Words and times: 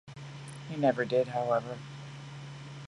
He 0.69 0.77
never 0.77 1.05
did, 1.05 1.27
however. 1.27 1.77